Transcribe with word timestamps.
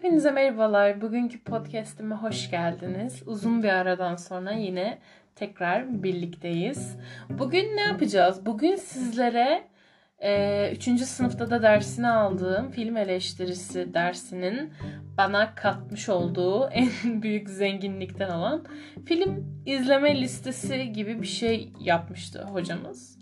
Hepinize 0.00 0.30
merhabalar. 0.30 1.00
Bugünkü 1.00 1.44
podcast'ime 1.44 2.14
hoş 2.14 2.50
geldiniz. 2.50 3.22
Uzun 3.26 3.62
bir 3.62 3.68
aradan 3.68 4.16
sonra 4.16 4.52
yine 4.52 4.98
tekrar 5.34 6.02
birlikteyiz. 6.02 6.96
Bugün 7.30 7.76
ne 7.76 7.80
yapacağız? 7.80 8.46
Bugün 8.46 8.76
sizlere 8.76 9.62
3. 10.72 10.88
E, 10.88 10.96
sınıfta 10.98 11.50
da 11.50 11.62
dersini 11.62 12.08
aldığım 12.08 12.70
film 12.70 12.96
eleştirisi 12.96 13.94
dersinin 13.94 14.72
bana 15.18 15.54
katmış 15.54 16.08
olduğu 16.08 16.68
en 16.72 17.22
büyük 17.22 17.50
zenginlikten 17.50 18.30
olan 18.30 18.64
film 19.06 19.62
izleme 19.66 20.20
listesi 20.20 20.92
gibi 20.92 21.22
bir 21.22 21.26
şey 21.26 21.72
yapmıştı 21.80 22.42
hocamız. 22.42 23.18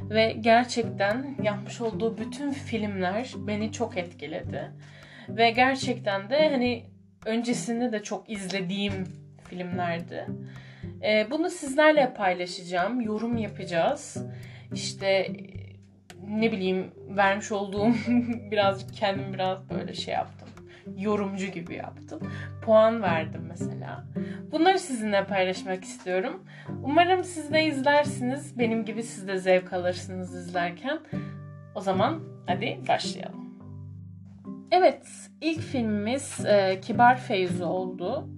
Ve 0.00 0.36
gerçekten 0.40 1.36
yapmış 1.42 1.80
olduğu 1.80 2.18
bütün 2.18 2.50
filmler 2.50 3.32
beni 3.46 3.72
çok 3.72 3.96
etkiledi. 3.96 4.70
Ve 5.36 5.50
gerçekten 5.50 6.30
de 6.30 6.48
hani 6.48 6.84
öncesinde 7.26 7.92
de 7.92 8.02
çok 8.02 8.30
izlediğim 8.30 9.04
filmlerdi. 9.48 10.26
Ee, 11.02 11.26
bunu 11.30 11.50
sizlerle 11.50 12.14
paylaşacağım. 12.14 13.00
Yorum 13.00 13.36
yapacağız. 13.36 14.16
İşte 14.74 15.32
ne 16.28 16.52
bileyim 16.52 16.90
vermiş 17.08 17.52
olduğum 17.52 17.92
birazcık 18.50 18.94
kendim 18.94 19.32
biraz 19.32 19.70
böyle 19.70 19.94
şey 19.94 20.14
yaptım. 20.14 20.48
Yorumcu 20.98 21.46
gibi 21.46 21.74
yaptım. 21.74 22.20
Puan 22.62 23.02
verdim 23.02 23.44
mesela. 23.48 24.04
Bunları 24.52 24.78
sizinle 24.78 25.24
paylaşmak 25.24 25.84
istiyorum. 25.84 26.44
Umarım 26.82 27.24
siz 27.24 27.52
de 27.52 27.64
izlersiniz. 27.64 28.58
Benim 28.58 28.84
gibi 28.84 29.02
siz 29.02 29.28
de 29.28 29.38
zevk 29.38 29.72
alırsınız 29.72 30.34
izlerken. 30.34 30.98
O 31.74 31.80
zaman 31.80 32.20
hadi 32.46 32.80
başlayalım. 32.88 33.49
Evet, 34.72 35.06
ilk 35.40 35.60
filmimiz 35.60 36.46
e, 36.46 36.80
Kibar 36.80 37.20
Feyzu 37.20 37.64
oldu. 37.64 38.28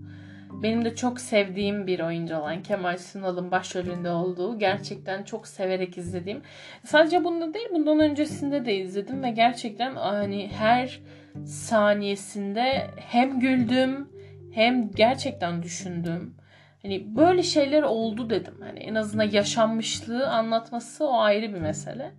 Benim 0.63 0.85
de 0.85 0.95
çok 0.95 1.21
sevdiğim 1.21 1.87
bir 1.87 2.01
oyuncu 2.01 2.37
olan 2.37 2.63
Kemal 2.63 2.99
Sunal'ın 2.99 3.51
başrolünde 3.51 4.11
olduğu 4.11 4.59
gerçekten 4.59 5.23
çok 5.23 5.47
severek 5.47 5.99
izlediğim. 5.99 6.43
Sadece 6.85 7.25
bunda 7.25 7.55
değil 7.55 7.69
bundan 7.73 8.01
öncesinde 8.01 8.67
de 8.67 8.77
izledim 8.77 9.23
ve 9.23 9.31
gerçekten 9.31 9.95
hani 9.97 10.51
her 10.59 11.01
saniyesinde 11.47 12.91
hem 12.97 13.41
güldüm 13.41 14.09
hem 14.53 14.91
gerçekten 14.91 15.63
düşündüm. 15.63 16.35
Hani 16.83 17.17
böyle 17.17 17.43
şeyler 17.43 17.83
oldu 17.83 18.31
dedim. 18.31 18.55
Hani 18.61 18.79
en 18.79 18.95
azından 18.95 19.31
yaşanmışlığı 19.31 20.29
anlatması 20.29 21.07
o 21.07 21.19
ayrı 21.19 21.55
bir 21.55 21.61
mesele. 21.61 22.13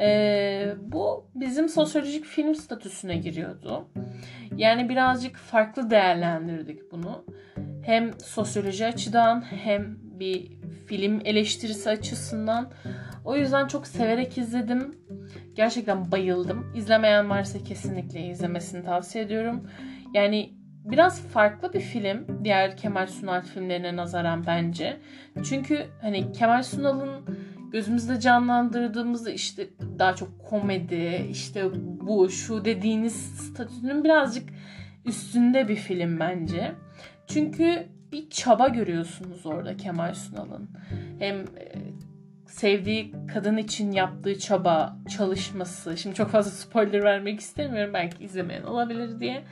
Ee, 0.00 0.74
bu 0.80 1.30
bizim 1.34 1.68
sosyolojik 1.68 2.24
film 2.24 2.54
statüsüne 2.54 3.16
giriyordu. 3.16 3.88
Yani 4.56 4.88
birazcık 4.88 5.36
farklı 5.36 5.90
değerlendirdik 5.90 6.92
bunu. 6.92 7.24
Hem 7.82 8.20
sosyoloji 8.20 8.86
açıdan 8.86 9.40
hem 9.40 9.98
bir 10.02 10.52
film 10.86 11.20
eleştirisi 11.24 11.90
açısından. 11.90 12.72
O 13.24 13.36
yüzden 13.36 13.66
çok 13.66 13.86
severek 13.86 14.38
izledim. 14.38 14.94
Gerçekten 15.54 16.12
bayıldım. 16.12 16.72
İzlemeyen 16.76 17.30
varsa 17.30 17.58
kesinlikle 17.58 18.26
izlemesini 18.26 18.84
tavsiye 18.84 19.24
ediyorum. 19.24 19.70
Yani 20.14 20.52
biraz 20.84 21.20
farklı 21.20 21.72
bir 21.72 21.80
film 21.80 22.44
diğer 22.44 22.76
Kemal 22.76 23.06
Sunal 23.06 23.42
filmlerine 23.42 23.96
nazaran 23.96 24.46
bence. 24.46 24.96
Çünkü 25.48 25.86
hani 26.00 26.32
Kemal 26.32 26.62
Sunal'ın 26.62 27.24
gözümüzde 27.72 28.20
canlandırdığımızda 28.20 29.30
işte 29.30 29.68
daha 29.98 30.14
çok 30.14 30.44
komedi, 30.50 31.26
işte 31.30 31.64
bu 32.00 32.30
şu 32.30 32.64
dediğiniz 32.64 33.14
statünün 33.14 34.04
birazcık 34.04 34.48
üstünde 35.04 35.68
bir 35.68 35.76
film 35.76 36.20
bence. 36.20 36.74
Çünkü 37.26 37.86
bir 38.12 38.30
çaba 38.30 38.68
görüyorsunuz 38.68 39.46
orada 39.46 39.76
Kemal 39.76 40.14
Sunal'ın. 40.14 40.68
Hem 41.18 41.36
e, 41.36 41.46
sevdiği 42.46 43.14
kadın 43.34 43.56
için 43.56 43.92
yaptığı 43.92 44.38
çaba, 44.38 44.96
çalışması. 45.16 45.96
Şimdi 45.96 46.16
çok 46.16 46.30
fazla 46.30 46.50
spoiler 46.50 47.02
vermek 47.02 47.40
istemiyorum. 47.40 47.94
Belki 47.94 48.24
izlemeyen 48.24 48.62
olabilir 48.62 49.20
diye. 49.20 49.44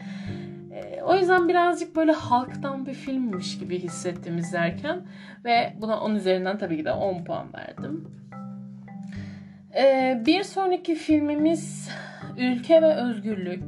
O 1.06 1.16
yüzden 1.16 1.48
birazcık 1.48 1.96
böyle 1.96 2.12
halktan 2.12 2.86
bir 2.86 2.94
filmmiş 2.94 3.58
gibi 3.58 3.78
hissettim 3.78 4.38
izlerken. 4.38 5.00
Ve 5.44 5.72
buna 5.80 6.00
10 6.00 6.14
üzerinden 6.14 6.58
tabii 6.58 6.76
ki 6.76 6.84
de 6.84 6.92
10 6.92 7.24
puan 7.24 7.46
verdim. 7.54 8.08
E, 9.76 10.22
bir 10.26 10.42
sonraki 10.42 10.94
filmimiz 10.94 11.90
Ülke 12.38 12.82
ve 12.82 12.94
Özgürlük. 12.94 13.62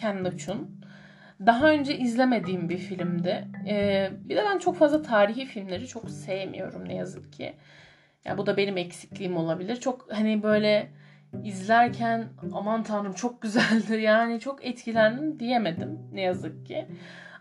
Ken 0.00 0.24
Loach'un. 0.24 0.80
Daha 1.46 1.70
önce 1.70 1.98
izlemediğim 1.98 2.68
bir 2.68 2.78
filmdi. 2.78 3.48
E, 3.68 4.10
bir 4.24 4.36
de 4.36 4.44
ben 4.52 4.58
çok 4.58 4.76
fazla 4.76 5.02
tarihi 5.02 5.46
filmleri 5.46 5.86
çok 5.86 6.10
sevmiyorum 6.10 6.88
ne 6.88 6.94
yazık 6.94 7.32
ki. 7.32 7.54
Ya 8.24 8.38
bu 8.38 8.46
da 8.46 8.56
benim 8.56 8.76
eksikliğim 8.76 9.36
olabilir. 9.36 9.76
Çok 9.76 10.06
hani 10.12 10.42
böyle 10.42 10.88
izlerken 11.44 12.28
aman 12.52 12.82
tanrım 12.82 13.12
çok 13.12 13.42
güzeldi 13.42 13.94
yani 14.02 14.40
çok 14.40 14.64
etkilendim 14.64 15.40
diyemedim 15.40 15.98
ne 16.12 16.20
yazık 16.20 16.66
ki. 16.66 16.86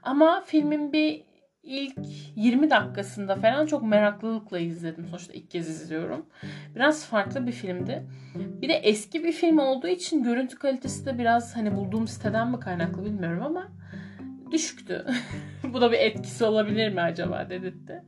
Ama 0.03 0.41
filmin 0.45 0.93
bir 0.93 1.23
ilk 1.63 1.97
20 2.35 2.69
dakikasında 2.69 3.35
falan 3.35 3.65
çok 3.65 3.83
meraklılıkla 3.83 4.59
izledim. 4.59 5.07
Sonuçta 5.07 5.33
ilk 5.33 5.51
kez 5.51 5.69
izliyorum. 5.69 6.25
Biraz 6.75 7.05
farklı 7.05 7.47
bir 7.47 7.51
filmdi. 7.51 8.07
Bir 8.35 8.69
de 8.69 8.73
eski 8.73 9.23
bir 9.23 9.31
film 9.31 9.57
olduğu 9.57 9.87
için 9.87 10.23
görüntü 10.23 10.59
kalitesi 10.59 11.05
de 11.05 11.17
biraz 11.17 11.55
hani 11.55 11.75
bulduğum 11.75 12.07
siteden 12.07 12.51
mi 12.51 12.59
kaynaklı 12.59 13.05
bilmiyorum 13.05 13.43
ama 13.43 13.67
düşüktü. 14.51 15.05
Bu 15.73 15.81
da 15.81 15.91
bir 15.91 15.99
etkisi 15.99 16.43
olabilir 16.45 16.93
mi 16.93 17.01
acaba 17.01 17.49
dedirtti. 17.49 18.03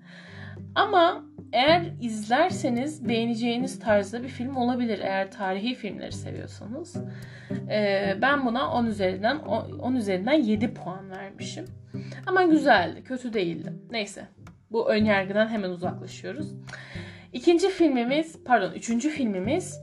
Ama 0.76 1.26
eğer 1.54 1.92
izlerseniz 2.02 3.10
beğeneceğiniz 3.10 3.80
tarzda 3.80 4.24
bir 4.24 4.28
film 4.28 4.56
olabilir 4.56 5.00
eğer 5.00 5.32
tarihi 5.32 5.76
filmleri 5.76 6.12
seviyorsanız. 6.12 6.96
Ee, 7.70 8.18
ben 8.22 8.46
buna 8.46 8.72
10 8.72 8.86
üzerinden 8.86 9.40
10 9.40 9.96
üzerinden 9.96 10.34
7 10.34 10.74
puan 10.74 11.10
vermişim. 11.12 11.66
Ama 12.26 12.44
güzeldi, 12.44 13.04
kötü 13.04 13.34
değildi. 13.34 13.74
Neyse. 13.92 14.28
Bu 14.72 14.90
ön 14.90 15.06
yargıdan 15.06 15.48
hemen 15.48 15.70
uzaklaşıyoruz. 15.70 16.54
İkinci 17.34 17.70
filmimiz, 17.70 18.44
pardon, 18.44 18.72
üçüncü 18.72 19.10
filmimiz 19.10 19.80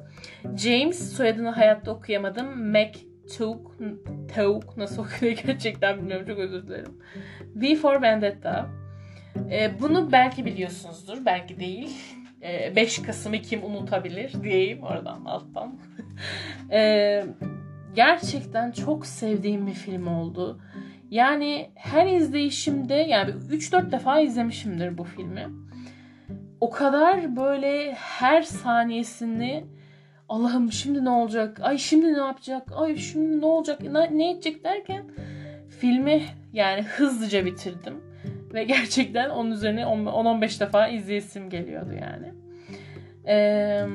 James 0.56 1.12
soyadını 1.16 1.48
hayatta 1.48 1.91
okuyamadım. 1.91 2.70
Mac 2.70 2.98
Took, 3.38 3.76
Took 4.34 4.76
nasıl 4.76 5.02
okunuyor 5.02 5.38
gerçekten 5.47 5.98
bilmiyorum 5.98 6.26
çok 6.26 6.38
özür 6.38 6.66
dilerim. 6.66 6.98
V 7.56 7.75
for 7.76 8.02
Vendetta. 8.02 8.81
E, 9.50 9.81
bunu 9.81 10.12
belki 10.12 10.44
biliyorsunuzdur, 10.44 11.26
belki 11.26 11.60
değil. 11.60 11.91
E, 12.43 12.76
5 12.76 13.03
Kasım'ı 13.03 13.38
kim 13.38 13.65
unutabilir 13.65 14.43
diyeyim 14.43 14.82
oradan 14.82 15.25
alttan. 15.25 15.78
e, 16.72 17.25
gerçekten 17.94 18.72
çok 18.72 19.06
sevdiğim 19.06 19.66
bir 19.66 19.72
film 19.72 20.06
oldu. 20.06 20.60
Yani 21.10 21.70
her 21.75 22.06
izleyişimde 22.06 22.94
yani 22.94 23.31
3-4 23.31 23.93
defa 23.93 24.20
izlemişimdir 24.20 24.98
bu 24.98 25.04
filmi. 25.04 25.49
O 26.60 26.70
kadar 26.70 27.37
böyle 27.37 27.93
her 27.93 28.43
saniyesini 28.43 29.64
Allah'ım 30.28 30.72
şimdi 30.72 31.04
ne 31.04 31.10
olacak? 31.10 31.60
Ay 31.62 31.78
şimdi 31.78 32.12
ne 32.14 32.19
yapacak? 32.19 32.72
Ay 32.76 32.97
şimdi 32.97 33.41
ne 33.41 33.47
olacak? 33.47 33.81
Ne, 33.81 34.19
ne 34.19 34.31
edecek 34.31 34.64
derken 34.64 35.04
filmi 35.81 36.22
yani 36.53 36.82
hızlıca 36.82 37.44
bitirdim. 37.44 38.11
Ve 38.54 38.64
gerçekten 38.64 39.30
onun 39.30 39.50
üzerine 39.50 39.80
10-15 39.80 40.60
defa 40.60 40.88
izleyesim 40.88 41.50
geliyordu 41.50 41.92
yani. 41.92 42.32
Eee 43.26 43.86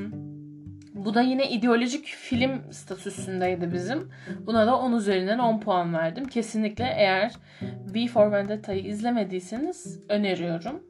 bu 1.05 1.13
da 1.13 1.21
yine 1.21 1.49
ideolojik 1.49 2.05
film 2.05 2.61
statüsündeydi 2.71 3.73
bizim. 3.73 4.09
Buna 4.45 4.67
da 4.67 4.79
10 4.79 4.93
üzerinden 4.93 5.39
10 5.39 5.59
puan 5.59 5.93
verdim. 5.93 6.25
Kesinlikle 6.25 6.93
eğer 6.97 7.33
V 7.61 8.07
for 8.07 8.31
Vendetta'yı 8.31 8.83
izlemediyseniz 8.83 9.99
öneriyorum. 10.09 10.83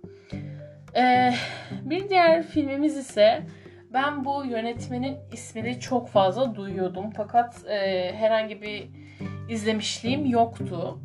Ee, 0.96 1.34
bir 1.82 2.10
diğer 2.10 2.44
filmimiz 2.44 2.98
ise 2.98 3.42
ben 3.94 4.26
bu 4.26 4.46
yönetmenin 4.46 5.18
ismini 5.34 5.80
çok 5.80 6.10
fazla 6.10 6.56
duyuyordum. 6.56 7.10
Fakat 7.18 7.66
e, 7.70 8.12
herhangi 8.16 8.62
bir 8.62 8.90
izlemişliğim 9.50 10.26
yoktu. 10.26 11.00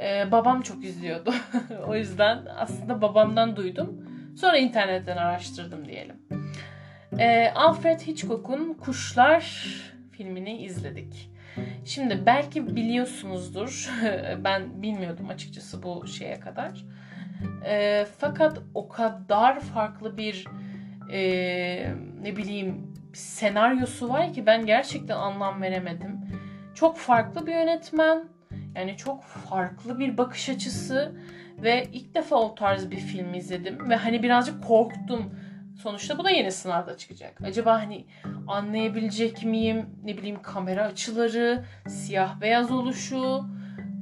E, 0.00 0.32
babam 0.32 0.62
çok 0.62 0.84
izliyordu. 0.84 1.34
o 1.86 1.96
yüzden 1.96 2.38
aslında 2.56 3.02
babamdan 3.02 3.56
duydum. 3.56 4.02
Sonra 4.36 4.58
internetten 4.58 5.16
araştırdım 5.16 5.88
diyelim. 5.88 6.16
E, 7.18 7.50
Alfred 7.54 8.00
Hitchcock'un 8.00 8.74
Kuşlar 8.74 9.66
filmini 10.12 10.62
izledik. 10.62 11.30
Şimdi 11.84 12.26
belki 12.26 12.76
biliyorsunuzdur. 12.76 13.90
ben 14.44 14.82
bilmiyordum 14.82 15.28
açıkçası 15.28 15.82
bu 15.82 16.06
şeye 16.06 16.40
kadar. 16.40 16.84
E, 17.66 18.06
fakat 18.18 18.58
o 18.74 18.88
kadar 18.88 19.60
farklı 19.60 20.16
bir 20.16 20.44
e, 21.12 21.20
ne 22.22 22.36
bileyim 22.36 22.94
senaryosu 23.14 24.08
var 24.08 24.32
ki 24.32 24.46
ben 24.46 24.66
gerçekten 24.66 25.16
anlam 25.16 25.62
veremedim. 25.62 26.20
Çok 26.74 26.98
farklı 26.98 27.46
bir 27.46 27.52
yönetmen. 27.52 28.35
Yani 28.76 28.96
çok 28.96 29.24
farklı 29.24 29.98
bir 29.98 30.18
bakış 30.18 30.48
açısı 30.48 31.12
ve 31.58 31.88
ilk 31.92 32.14
defa 32.14 32.36
o 32.36 32.54
tarz 32.54 32.90
bir 32.90 32.96
film 32.96 33.34
izledim 33.34 33.90
ve 33.90 33.96
hani 33.96 34.22
birazcık 34.22 34.64
korktum. 34.64 35.34
Sonuçta 35.82 36.18
bu 36.18 36.24
da 36.24 36.30
yeni 36.30 36.52
sınavda 36.52 36.96
çıkacak. 36.96 37.40
Acaba 37.44 37.80
hani 37.80 38.04
anlayabilecek 38.46 39.44
miyim? 39.44 39.86
Ne 40.04 40.18
bileyim 40.18 40.42
kamera 40.42 40.84
açıları, 40.84 41.64
siyah 41.88 42.40
beyaz 42.40 42.70
oluşu, 42.70 43.44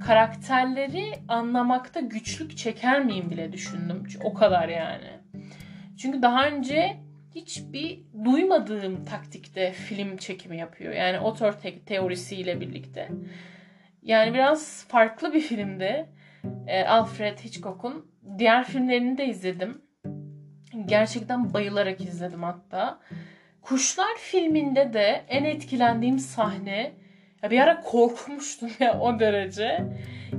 karakterleri 0.07 1.13
anlamakta 1.29 2.01
güçlük 2.01 2.57
çeker 2.57 3.05
miyim 3.05 3.31
bile 3.31 3.53
düşündüm. 3.53 4.03
O 4.25 4.35
kadar 4.35 4.69
yani. 4.69 5.11
Çünkü 5.99 6.23
daha 6.23 6.47
önce 6.47 6.97
hiçbir 7.35 8.01
duymadığım 8.25 9.05
taktikte 9.05 9.73
film 9.73 10.17
çekimi 10.17 10.59
yapıyor. 10.59 10.93
Yani 10.93 11.21
otor 11.21 11.53
te- 11.53 11.81
teorisiyle 11.81 12.61
birlikte. 12.61 13.09
Yani 14.05 14.35
biraz 14.35 14.85
farklı 14.89 15.33
bir 15.33 15.41
filmde. 15.41 16.09
E, 16.67 16.85
Alfred 16.85 17.39
Hitchcock'un 17.39 18.07
diğer 18.39 18.65
filmlerini 18.65 19.19
de 19.19 19.27
izledim. 19.27 19.83
Gerçekten 20.87 21.55
bayılarak 21.55 22.01
izledim 22.01 22.43
hatta. 22.43 22.99
Kuşlar 23.63 24.17
filminde 24.19 24.93
de 24.93 25.25
en 25.29 25.45
etkilendiğim 25.45 26.19
sahne 26.19 26.93
ya 27.43 27.51
bir 27.51 27.61
ara 27.61 27.81
korkmuştum 27.81 28.71
ya 28.81 29.01
o 29.01 29.19
derece. 29.19 29.85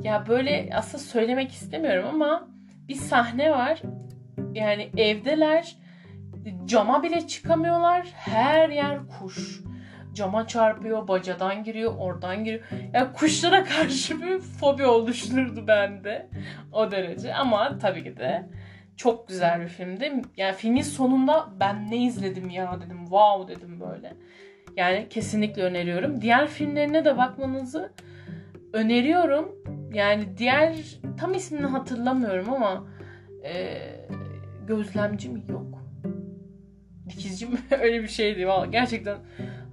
Ya 0.03 0.27
böyle 0.27 0.69
aslında 0.73 1.03
söylemek 1.03 1.51
istemiyorum 1.51 2.09
ama 2.13 2.47
bir 2.87 2.95
sahne 2.95 3.51
var. 3.51 3.81
Yani 4.53 4.89
evdeler 4.97 5.75
cama 6.65 7.03
bile 7.03 7.27
çıkamıyorlar. 7.27 8.07
Her 8.13 8.69
yer 8.69 8.99
kuş. 9.07 9.64
Cama 10.15 10.47
çarpıyor, 10.47 11.07
bacadan 11.07 11.63
giriyor, 11.63 11.93
oradan 11.97 12.43
giriyor. 12.43 12.63
Yani 12.93 13.13
kuşlara 13.13 13.63
karşı 13.63 14.21
bir 14.21 14.39
fobi 14.39 14.85
oluşturdu 14.85 15.67
bende. 15.67 16.29
O 16.71 16.91
derece. 16.91 17.33
Ama 17.33 17.77
tabii 17.77 18.03
ki 18.03 18.17
de 18.17 18.49
çok 18.97 19.27
güzel 19.27 19.61
bir 19.61 19.67
filmdi. 19.67 20.21
Yani 20.37 20.55
filmin 20.55 20.81
sonunda 20.81 21.47
ben 21.59 21.91
ne 21.91 21.97
izledim 21.97 22.49
ya 22.49 22.81
dedim. 22.81 22.99
Wow 22.99 23.55
dedim 23.55 23.79
böyle. 23.79 24.13
Yani 24.75 25.07
kesinlikle 25.09 25.63
öneriyorum. 25.63 26.21
Diğer 26.21 26.47
filmlerine 26.47 27.05
de 27.05 27.17
bakmanızı 27.17 27.91
öneriyorum. 28.73 29.55
Yani 29.93 30.37
diğer 30.37 30.75
tam 31.19 31.33
ismini 31.33 31.65
hatırlamıyorum 31.65 32.53
ama 32.53 32.87
e, 33.43 33.77
gözlemci 34.67 35.29
mi 35.29 35.43
yok? 35.49 35.81
Dikizci 37.09 37.45
mi? 37.45 37.57
Öyle 37.81 38.03
bir 38.03 38.07
şeydi. 38.07 38.47
Vallahi 38.47 38.71
gerçekten 38.71 39.17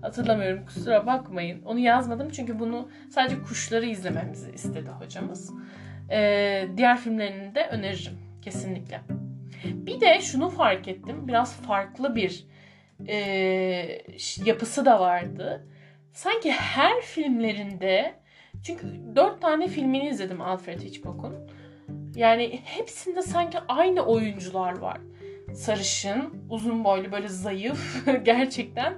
hatırlamıyorum. 0.02 0.66
Kusura 0.66 1.06
bakmayın. 1.06 1.62
Onu 1.62 1.78
yazmadım 1.78 2.30
çünkü 2.30 2.58
bunu 2.58 2.88
sadece 3.10 3.42
kuşları 3.42 3.86
izlememizi 3.86 4.50
istedi 4.50 4.88
hocamız. 4.88 5.52
E, 6.10 6.68
diğer 6.76 6.98
filmlerini 6.98 7.54
de 7.54 7.66
öneririm. 7.66 8.18
Kesinlikle. 8.42 9.00
Bir 9.64 10.00
de 10.00 10.20
şunu 10.20 10.50
fark 10.50 10.88
ettim. 10.88 11.28
Biraz 11.28 11.56
farklı 11.56 12.16
bir 12.16 12.46
e, 13.08 13.16
yapısı 14.44 14.84
da 14.84 15.00
vardı. 15.00 15.66
Sanki 16.12 16.52
her 16.52 17.00
filmlerinde 17.00 18.14
çünkü 18.62 18.86
dört 19.16 19.40
tane 19.40 19.68
filmini 19.68 20.08
izledim 20.08 20.40
Alfred 20.40 20.80
Hitchcock'un. 20.80 21.34
Yani 22.16 22.60
hepsinde 22.64 23.22
sanki 23.22 23.58
aynı 23.68 24.02
oyuncular 24.02 24.78
var. 24.78 25.00
Sarışın, 25.54 26.34
uzun 26.50 26.84
boylu 26.84 27.12
böyle 27.12 27.28
zayıf 27.28 28.06
gerçekten 28.24 28.94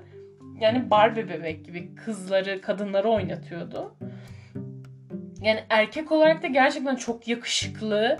yani 0.60 0.90
Barbie 0.90 1.28
bebek 1.28 1.64
gibi 1.64 1.94
kızları, 1.94 2.60
kadınları 2.60 3.08
oynatıyordu. 3.08 3.96
Yani 5.40 5.60
erkek 5.68 6.12
olarak 6.12 6.42
da 6.42 6.46
gerçekten 6.46 6.96
çok 6.96 7.28
yakışıklı. 7.28 8.18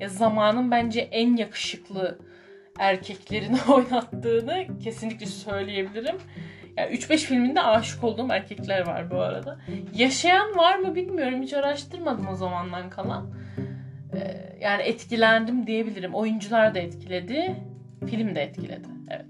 Ya 0.00 0.08
zamanın 0.08 0.70
bence 0.70 1.00
en 1.00 1.36
yakışıklı 1.36 2.18
erkeklerini 2.78 3.58
oynattığını 3.68 4.66
kesinlikle 4.84 5.26
söyleyebilirim. 5.26 6.16
Yani 6.76 6.94
3-5 6.94 7.16
filminde 7.16 7.62
aşık 7.62 8.04
olduğum 8.04 8.28
erkekler 8.30 8.86
var 8.86 9.10
bu 9.10 9.20
arada. 9.20 9.60
Yaşayan 9.94 10.56
var 10.56 10.78
mı 10.78 10.94
bilmiyorum. 10.94 11.42
Hiç 11.42 11.54
araştırmadım 11.54 12.28
o 12.28 12.34
zamandan 12.34 12.90
kalan. 12.90 13.34
Ee, 14.14 14.56
yani 14.60 14.82
etkilendim 14.82 15.66
diyebilirim. 15.66 16.14
Oyuncular 16.14 16.74
da 16.74 16.78
etkiledi. 16.78 17.56
Film 18.10 18.34
de 18.34 18.42
etkiledi. 18.42 18.88
Evet. 19.10 19.26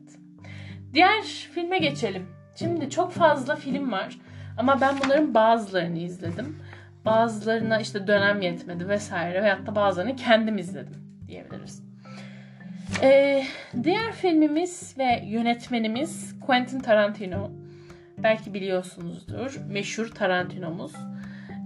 Diğer 0.95 1.23
filme 1.55 1.79
geçelim. 1.79 2.38
Şimdi 2.59 2.91
çok 2.91 3.13
fazla 3.13 3.57
film 3.57 3.93
var. 3.93 4.19
Ama 4.57 4.81
ben 4.81 4.95
bunların 5.05 5.35
bazılarını 5.35 5.99
izledim. 5.99 6.57
Bazılarına 7.05 7.81
işte 7.81 8.07
dönem 8.07 8.41
yetmedi 8.41 8.89
vesaire. 8.89 9.43
Veyahut 9.43 9.67
da 9.67 9.75
bazılarını 9.75 10.17
kendim 10.17 10.59
izledim 10.59 10.95
diyebiliriz. 11.29 11.83
Ee, 13.03 13.45
diğer 13.83 14.13
filmimiz 14.13 14.95
ve 14.99 15.23
yönetmenimiz 15.25 16.41
Quentin 16.41 16.81
Tarantino. 16.81 17.51
Belki 18.19 18.55
biliyorsunuzdur. 18.55 19.61
Meşhur 19.69 20.07
Tarantino'muz. 20.07 20.93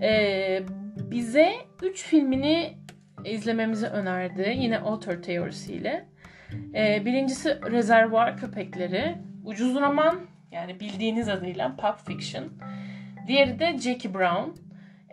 Ee, 0.03 0.63
bize 0.97 1.53
3 1.83 2.03
filmini 2.03 2.73
izlememizi 3.25 3.87
önerdi. 3.87 4.55
Yine 4.57 4.79
author 4.79 5.23
teorisiyle. 5.23 6.05
Ee, 6.75 7.03
birincisi 7.05 7.61
Rezervuar 7.71 8.37
Köpekleri. 8.37 9.15
Ucuz 9.45 9.75
roman. 9.75 10.32
Yani 10.53 10.81
bildiğiniz 10.81 11.29
adıyla 11.29 11.77
Pulp 11.77 12.07
Fiction. 12.07 12.45
Diğeri 13.27 13.59
de 13.59 13.79
Jackie 13.79 14.15
Brown. 14.15 14.51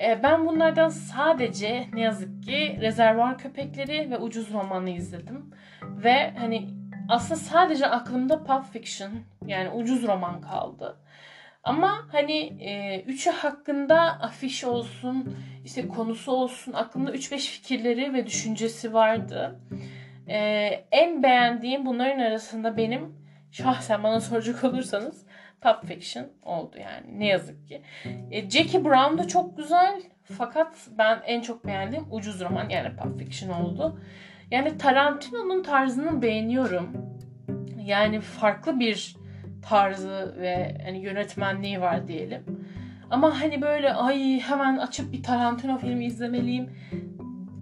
Ee, 0.02 0.24
ben 0.24 0.46
bunlardan 0.46 0.90
sadece 0.90 1.88
ne 1.94 2.02
yazık 2.02 2.44
ki 2.44 2.78
Rezervuar 2.82 3.38
Köpekleri 3.38 4.12
ve 4.12 4.18
Ucuz 4.18 4.54
Roman'ı 4.54 4.90
izledim. 4.90 5.52
Ve 5.84 6.34
hani 6.38 6.70
aslında 7.10 7.40
sadece 7.40 7.88
aklımda 7.88 8.44
Pulp 8.44 8.66
Fiction 8.74 9.12
yani 9.48 9.70
ucuz 9.70 10.04
roman 10.04 10.42
kaldı. 10.42 10.98
Ama 11.64 12.08
hani 12.12 12.64
e, 12.64 13.02
üçü 13.02 13.30
hakkında 13.30 14.02
afiş 14.02 14.64
olsun, 14.64 15.36
işte 15.66 15.88
konusu 15.88 16.32
olsun 16.32 16.74
aklımda 16.74 17.12
3-5 17.12 17.38
fikirleri 17.38 18.14
ve 18.14 18.26
düşüncesi 18.26 18.94
vardı. 18.94 19.60
E, 20.28 20.38
en 20.92 21.24
beğendiğim 21.24 21.86
bunların 21.86 22.20
arasında 22.20 22.78
benim 22.78 23.16
şahsen 23.52 24.04
bana 24.04 24.22
soracak 24.22 24.64
olursanız 24.64 25.26
Pulp 25.62 25.88
Fiction 25.88 26.28
oldu 26.44 26.78
yani 26.78 27.20
ne 27.20 27.28
yazık 27.28 27.68
ki. 27.68 27.82
E, 28.32 28.50
Jackie 28.50 28.86
Brown 28.86 29.18
da 29.18 29.28
çok 29.28 29.58
güzel 29.58 30.02
fakat 30.24 30.78
ben 30.98 31.20
en 31.26 31.42
çok 31.42 31.66
beğendiğim 31.66 32.06
ucuz 32.12 32.42
roman 32.42 32.70
yani 32.70 32.96
Pulp 32.96 33.20
Fiction 33.20 33.50
oldu. 33.50 34.00
Yani 34.52 34.78
Tarantino'nun 34.78 35.64
tarzını 35.64 36.22
beğeniyorum. 36.22 36.90
Yani 37.86 38.20
farklı 38.20 38.80
bir 38.80 39.16
tarzı 39.62 40.36
ve 40.42 40.78
hani 40.86 41.00
yönetmenliği 41.00 41.82
var 41.82 42.08
diyelim. 42.08 42.44
Ama 43.10 43.42
hani 43.42 43.62
böyle 43.62 43.94
ay 43.94 44.40
hemen 44.40 44.78
açıp 44.78 45.12
bir 45.14 45.24
Tarantino 45.24 45.78
filmi 45.78 46.06
izlemeliyim 46.06 46.70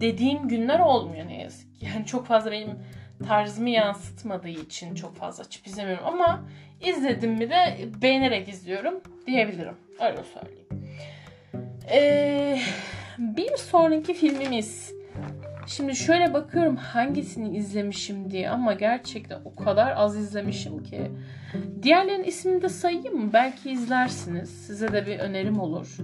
dediğim 0.00 0.48
günler 0.48 0.78
olmuyor 0.80 1.26
ne 1.26 1.42
yazık 1.42 1.74
ki. 1.74 1.86
Yani 1.86 2.06
çok 2.06 2.26
fazla 2.26 2.52
benim 2.52 2.78
tarzımı 3.26 3.70
yansıtmadığı 3.70 4.48
için 4.48 4.94
çok 4.94 5.16
fazla 5.16 5.44
açıp 5.44 5.66
izlemiyorum 5.66 6.06
ama 6.06 6.44
izledim 6.80 7.32
mi 7.32 7.50
de 7.50 7.88
beğenerek 8.02 8.48
izliyorum 8.48 9.00
diyebilirim. 9.26 9.74
Öyle 10.00 10.22
söyleyeyim. 10.34 10.68
Ee, 11.92 12.58
bir 13.18 13.56
sonraki 13.56 14.14
filmimiz 14.14 14.98
Şimdi 15.68 15.96
şöyle 15.96 16.34
bakıyorum 16.34 16.76
hangisini 16.76 17.56
izlemişim 17.56 18.30
diye 18.30 18.50
ama 18.50 18.72
gerçekten 18.72 19.40
o 19.44 19.64
kadar 19.64 19.92
az 19.96 20.16
izlemişim 20.16 20.82
ki. 20.82 21.10
Diğerlerinin 21.82 22.24
ismini 22.24 22.62
de 22.62 22.68
sayayım 22.68 23.24
mı? 23.24 23.30
Belki 23.32 23.70
izlersiniz. 23.70 24.50
Size 24.50 24.92
de 24.92 25.06
bir 25.06 25.18
önerim 25.18 25.60
olur. 25.60 25.96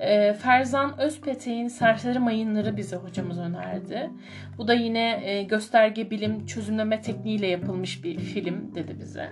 E, 0.00 0.32
Ferzan 0.32 0.98
Özpetek'in 1.00 1.68
Serseri 1.68 2.18
Mayınları 2.18 2.76
bize 2.76 2.96
hocamız 2.96 3.38
önerdi. 3.38 4.10
Bu 4.58 4.68
da 4.68 4.74
yine 4.74 5.20
e, 5.24 5.42
gösterge 5.42 6.10
bilim 6.10 6.46
çözümleme 6.46 7.00
tekniğiyle 7.00 7.46
yapılmış 7.46 8.04
bir 8.04 8.18
film 8.18 8.74
dedi 8.74 8.96
bize. 9.00 9.30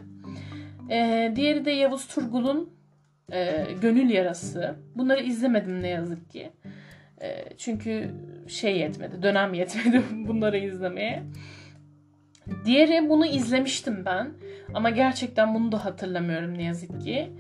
E, 0.91 1.33
diğeri 1.37 1.65
de 1.65 1.71
Yavuz 1.71 2.07
Turgul'un 2.07 2.71
e, 3.33 3.67
Gönül 3.81 4.11
Yarası. 4.11 4.75
Bunları 4.95 5.23
izlemedim 5.23 5.83
ne 5.83 5.89
yazık 5.89 6.31
ki. 6.31 6.51
E, 7.23 7.57
çünkü 7.59 8.11
şey 8.49 8.79
yetmedi, 8.79 9.23
dönem 9.23 9.55
yetmedi 9.55 10.03
bunları 10.29 10.59
izlemeye. 10.59 11.23
Diğeri 12.65 13.09
bunu 13.09 13.27
izlemiştim 13.27 14.05
ben. 14.05 14.31
Ama 14.75 14.91
gerçekten 14.91 15.55
bunu 15.55 15.73
da 15.73 15.85
hatırlamıyorum 15.85 16.59
ne 16.59 16.63
yazık 16.63 17.01
ki. 17.01 17.31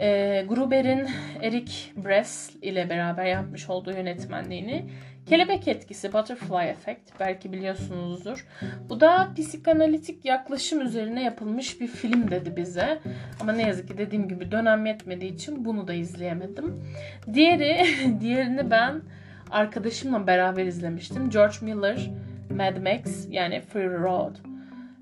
E, 0.00 0.44
Gruber'in 0.48 1.08
Eric 1.42 1.72
Bress 1.96 2.50
ile 2.62 2.90
beraber 2.90 3.24
yapmış 3.24 3.70
olduğu 3.70 3.92
yönetmenliğini 3.92 4.84
Kelebek 5.26 5.68
etkisi, 5.68 6.12
Butterfly 6.12 6.68
Effect 6.68 7.20
belki 7.20 7.52
biliyorsunuzdur. 7.52 8.46
Bu 8.88 9.00
da 9.00 9.32
psikanalitik 9.36 10.24
yaklaşım 10.24 10.80
üzerine 10.80 11.24
yapılmış 11.24 11.80
bir 11.80 11.86
film 11.86 12.30
dedi 12.30 12.56
bize. 12.56 13.00
Ama 13.40 13.52
ne 13.52 13.62
yazık 13.62 13.88
ki 13.88 13.98
dediğim 13.98 14.28
gibi 14.28 14.50
dönem 14.50 14.86
yetmediği 14.86 15.34
için 15.34 15.64
bunu 15.64 15.88
da 15.88 15.94
izleyemedim. 15.94 16.84
Diğeri, 17.32 17.86
diğerini 18.20 18.70
ben 18.70 19.02
arkadaşımla 19.50 20.26
beraber 20.26 20.64
izlemiştim. 20.64 21.30
George 21.30 21.56
Miller, 21.60 22.10
Mad 22.50 22.76
Max 22.76 23.26
yani 23.30 23.60
Free 23.60 23.98
Road. 23.98 24.36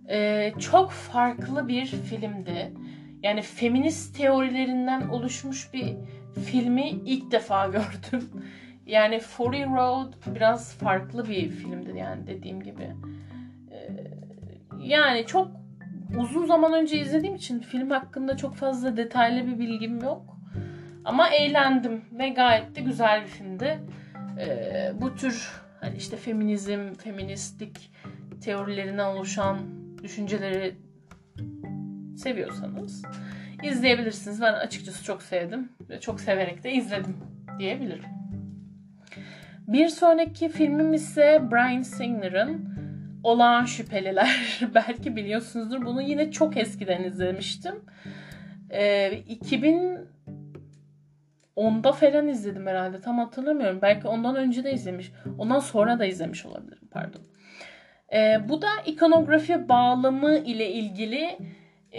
Ee, 0.08 0.52
çok 0.58 0.90
farklı 0.90 1.68
bir 1.68 1.86
filmdi. 1.86 2.72
Yani 3.22 3.42
feminist 3.42 4.16
teorilerinden 4.16 5.08
oluşmuş 5.08 5.74
bir 5.74 5.94
filmi 6.44 6.88
ilk 6.88 7.32
defa 7.32 7.66
gördüm. 7.66 8.30
Yani 8.86 9.20
Fury 9.20 9.64
Road 9.64 10.12
biraz 10.34 10.74
farklı 10.74 11.28
bir 11.28 11.50
filmdi 11.50 11.98
yani 11.98 12.26
dediğim 12.26 12.62
gibi. 12.62 12.90
Ee, 13.70 14.10
yani 14.80 15.26
çok 15.26 15.50
uzun 16.18 16.46
zaman 16.46 16.72
önce 16.72 17.00
izlediğim 17.00 17.34
için 17.34 17.60
film 17.60 17.90
hakkında 17.90 18.36
çok 18.36 18.54
fazla 18.54 18.96
detaylı 18.96 19.46
bir 19.46 19.58
bilgim 19.58 20.00
yok. 20.00 20.36
Ama 21.04 21.28
eğlendim 21.28 22.04
ve 22.12 22.28
gayet 22.28 22.76
de 22.76 22.80
güzel 22.80 23.22
bir 23.22 23.26
filmdi. 23.26 23.78
Ee, 24.38 24.92
bu 25.00 25.14
tür 25.14 25.62
hani 25.80 25.96
işte 25.96 26.16
feminizm, 26.16 26.94
feministlik 26.94 27.90
teorilerinden 28.44 29.04
oluşan 29.04 29.58
düşünceleri 30.02 30.74
seviyorsanız 32.16 33.02
izleyebilirsiniz. 33.62 34.40
Ben 34.40 34.52
açıkçası 34.52 35.04
çok 35.04 35.22
sevdim 35.22 35.72
ve 35.90 36.00
çok 36.00 36.20
severek 36.20 36.64
de 36.64 36.72
izledim 36.72 37.16
diyebilirim. 37.58 38.04
Bir 39.68 39.88
sonraki 39.88 40.48
filmim 40.48 40.94
ise 40.94 41.42
Brian 41.50 41.82
Singer'ın 41.82 42.72
Olağan 43.22 43.64
Şüpheliler. 43.64 44.60
Belki 44.74 45.16
biliyorsunuzdur. 45.16 45.84
Bunu 45.84 46.02
yine 46.02 46.30
çok 46.30 46.56
eskiden 46.56 47.04
izlemiştim. 47.04 47.74
Ee, 48.70 49.22
2010'da 51.56 51.92
falan 51.92 52.28
izledim 52.28 52.66
herhalde. 52.66 53.00
Tam 53.00 53.18
hatırlamıyorum. 53.18 53.78
Belki 53.82 54.08
ondan 54.08 54.36
önce 54.36 54.64
de 54.64 54.72
izlemiş. 54.72 55.12
Ondan 55.38 55.58
sonra 55.58 55.98
da 55.98 56.04
izlemiş 56.04 56.46
olabilirim. 56.46 56.88
Pardon. 56.90 57.20
Ee, 58.12 58.36
bu 58.48 58.62
da 58.62 58.68
ikonografi 58.86 59.68
bağlamı 59.68 60.36
ile 60.36 60.72
ilgili 60.72 61.38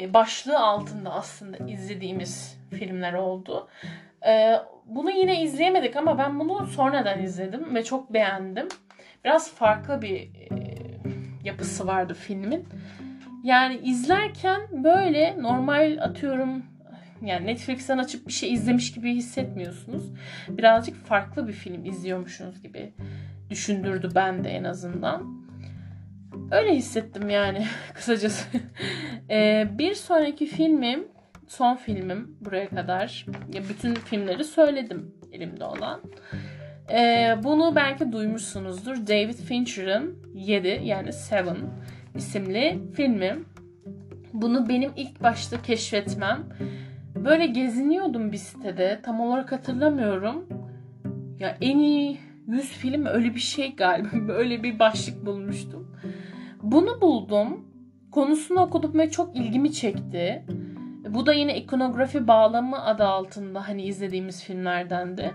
başlığı 0.10 0.60
altında 0.60 1.14
aslında 1.14 1.58
izlediğimiz 1.58 2.60
filmler 2.70 3.14
oldu. 3.14 3.68
Ee, 4.28 4.56
bunu 4.86 5.12
yine 5.12 5.42
izleyemedik 5.42 5.96
ama 5.96 6.18
ben 6.18 6.40
bunu 6.40 6.66
sonradan 6.68 7.24
izledim 7.24 7.76
ve 7.76 7.84
çok 7.84 8.14
beğendim. 8.14 8.68
Biraz 9.26 9.54
farklı 9.54 10.02
bir 10.02 10.18
e, 10.18 10.30
yapısı 11.44 11.88
vardı 11.88 12.14
filmin. 12.14 12.68
Yani 13.44 13.78
izlerken 13.78 14.62
böyle 14.72 15.36
normal 15.42 15.98
atıyorum 16.02 16.64
yani 17.22 17.46
Netflix'ten 17.46 17.98
açıp 17.98 18.28
bir 18.28 18.34
şey 18.34 18.54
izlemiş 18.54 18.94
gibi 18.94 19.16
hissetmiyorsunuz. 19.16 20.04
Birazcık 20.50 21.06
farklı 21.06 21.48
bir 21.48 21.54
film 21.54 21.86
izliyormuşsunuz 21.86 22.62
gibi 22.62 22.94
düşündürdü 23.50 24.10
ben 24.16 24.44
de 24.44 24.50
en 24.50 24.64
azından. 24.64 25.43
Öyle 26.52 26.76
hissettim 26.76 27.30
yani 27.30 27.66
kısacası. 27.94 28.46
ee, 29.30 29.68
bir 29.72 29.94
sonraki 29.94 30.46
filmim 30.46 31.08
son 31.48 31.76
filmim 31.76 32.38
buraya 32.42 32.70
kadar. 32.70 33.26
Ya 33.54 33.62
bütün 33.70 33.94
filmleri 33.96 34.44
söyledim 34.44 35.16
elimde 35.32 35.66
olan. 35.66 36.02
Ee, 36.92 37.36
bunu 37.44 37.76
belki 37.76 38.12
duymuşsunuzdur. 38.12 38.96
David 39.08 39.34
Fincher'ın 39.34 40.18
7 40.34 40.82
yani 40.84 41.14
Seven 41.14 41.58
isimli 42.16 42.80
filmi. 42.96 43.40
Bunu 44.34 44.70
benim 44.70 44.92
ilk 44.96 45.24
başta 45.24 45.62
keşfetmem. 45.62 46.44
Böyle 47.16 47.46
geziniyordum 47.46 48.32
bir 48.32 48.38
sitede. 48.38 49.00
Tam 49.04 49.20
olarak 49.20 49.52
hatırlamıyorum. 49.52 50.48
Ya 51.40 51.58
en 51.62 51.78
iyi 51.78 52.18
100 52.48 52.70
film 52.72 53.06
öyle 53.06 53.36
bir 53.36 53.40
şey 53.40 53.76
galiba. 53.76 54.10
Böyle 54.28 54.64
bir 54.64 54.80
başlık 54.80 55.26
bulmuştum. 55.26 55.83
Bunu 56.74 57.02
buldum. 57.02 57.68
Konusunu 58.12 58.62
okudum 58.62 59.00
ve 59.00 59.10
çok 59.10 59.36
ilgimi 59.36 59.74
çekti. 59.74 60.46
Bu 61.10 61.26
da 61.26 61.34
yine 61.34 61.58
ikonografi 61.58 62.28
bağlamı 62.28 62.86
adı 62.86 63.04
altında 63.04 63.68
hani 63.68 63.84
izlediğimiz 63.84 64.44
filmlerdendi. 64.44 65.34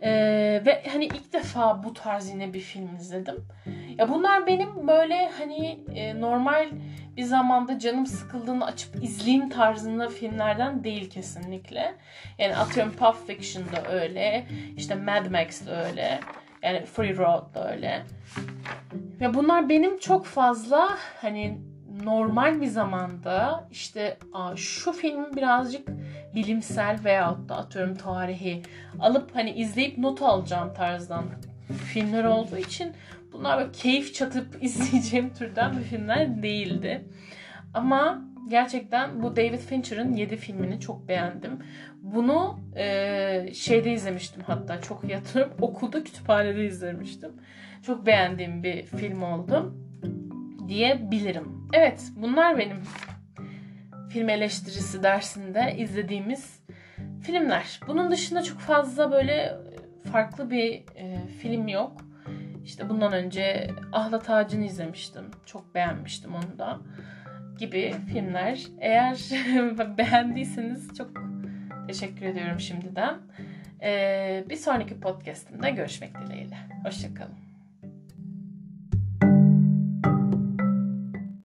Ee, 0.00 0.62
ve 0.66 0.82
hani 0.92 1.04
ilk 1.04 1.32
defa 1.32 1.82
bu 1.84 1.94
tarz 1.94 2.30
yine 2.30 2.54
bir 2.54 2.60
film 2.60 2.96
izledim. 2.96 3.46
Ya 3.98 4.08
bunlar 4.08 4.46
benim 4.46 4.88
böyle 4.88 5.30
hani 5.38 5.84
e, 5.94 6.20
normal 6.20 6.68
bir 7.16 7.22
zamanda 7.22 7.78
canım 7.78 8.06
sıkıldığını 8.06 8.66
açıp 8.66 9.04
izleyeyim 9.04 9.48
tarzında 9.48 10.08
filmlerden 10.08 10.84
değil 10.84 11.10
kesinlikle. 11.10 11.94
Yani 12.38 12.56
atıyorum 12.56 12.92
Pulp 12.92 13.26
Fiction 13.26 13.64
da 13.64 13.92
öyle. 13.92 14.46
işte 14.76 14.94
Mad 14.94 15.26
Max 15.30 15.66
da 15.66 15.86
öyle. 15.88 16.20
Yani 16.62 16.84
Free 16.84 17.16
Road 17.16 17.54
da 17.54 17.72
öyle. 17.72 18.02
Ve 19.22 19.34
bunlar 19.34 19.68
benim 19.68 19.98
çok 19.98 20.26
fazla 20.26 20.98
hani 21.20 21.58
normal 22.04 22.60
bir 22.60 22.66
zamanda 22.66 23.68
işte 23.70 24.18
şu 24.56 24.92
film 24.92 25.36
birazcık 25.36 25.88
bilimsel 26.34 26.98
veyahut 27.04 27.48
da 27.48 27.56
atıyorum 27.56 27.94
tarihi 27.94 28.62
alıp 29.00 29.34
hani 29.34 29.50
izleyip 29.50 29.98
not 29.98 30.22
alacağım 30.22 30.74
tarzdan 30.74 31.24
filmler 31.92 32.24
olduğu 32.24 32.56
için 32.56 32.92
bunlar 33.32 33.58
böyle 33.58 33.72
keyif 33.72 34.14
çatıp 34.14 34.58
izleyeceğim 34.64 35.34
türden 35.34 35.76
bir 35.78 35.82
filmler 35.82 36.42
değildi. 36.42 37.04
Ama 37.74 38.22
gerçekten 38.48 39.22
bu 39.22 39.36
David 39.36 39.58
Fincher'ın 39.58 40.12
7 40.12 40.36
filmini 40.36 40.80
çok 40.80 41.08
beğendim. 41.08 41.58
Bunu 42.02 42.58
e, 42.76 43.54
şeyde 43.54 43.92
izlemiştim 43.92 44.42
hatta 44.46 44.80
çok 44.80 45.04
yatırıp 45.04 45.62
okulda 45.62 46.04
kütüphanede 46.04 46.66
izlemiştim. 46.66 47.32
Çok 47.86 48.06
beğendiğim 48.06 48.62
bir 48.62 48.82
film 48.82 49.22
oldu 49.22 49.74
diyebilirim. 50.68 51.68
Evet 51.72 52.02
bunlar 52.16 52.58
benim 52.58 52.80
film 54.10 54.28
eleştirisi 54.28 55.02
dersinde 55.02 55.74
izlediğimiz 55.78 56.62
filmler. 57.22 57.80
Bunun 57.86 58.10
dışında 58.10 58.42
çok 58.42 58.58
fazla 58.58 59.12
böyle 59.12 59.58
farklı 60.12 60.50
bir 60.50 60.72
e, 60.96 61.26
film 61.40 61.68
yok. 61.68 61.96
İşte 62.64 62.88
bundan 62.88 63.12
önce 63.12 63.70
Ahlat 63.92 64.30
Ağacı'nı 64.30 64.64
izlemiştim. 64.64 65.24
Çok 65.46 65.74
beğenmiştim 65.74 66.34
onu 66.34 66.58
da. 66.58 66.78
Gibi 67.58 67.94
filmler. 68.12 68.66
Eğer 68.80 69.18
beğendiyseniz 69.98 70.94
çok 70.98 71.10
teşekkür 71.86 72.26
ediyorum 72.26 72.60
şimdiden. 72.60 73.18
Ee, 73.82 74.44
bir 74.50 74.56
sonraki 74.56 75.00
podcastimde 75.00 75.70
görüşmek 75.70 76.10
dileğiyle. 76.20 76.56
Hoşçakalın. 76.84 77.51